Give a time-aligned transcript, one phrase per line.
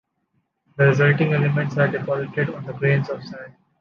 [0.77, 3.53] The resulting elements are deposited on the grains of sand.